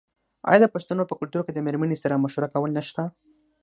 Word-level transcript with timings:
آیا 0.49 0.59
د 0.61 0.65
پښتنو 0.75 1.03
په 1.07 1.15
کلتور 1.19 1.41
کې 1.45 1.53
د 1.53 1.59
میرمنې 1.67 1.97
سره 2.03 2.21
مشوره 2.23 2.47
کول 2.53 2.69
نشته؟ 2.77 3.01